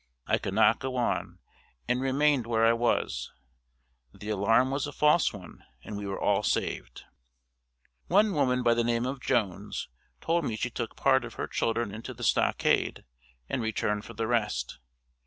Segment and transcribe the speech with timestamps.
[0.25, 1.37] I could not go on
[1.87, 3.31] and remained where I was.
[4.11, 7.03] The alarm was a false one and we were all saved.
[8.07, 11.93] One woman by the name of Jones told me she took part of her children
[11.93, 13.03] into the stockade
[13.47, 14.79] and returned for the rest.